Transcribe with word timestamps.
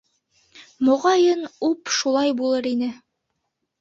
Моғайын, 0.87 1.45
уп 1.69 1.93
шулай 1.99 2.35
булыр 2.43 2.71
ине. 2.75 2.91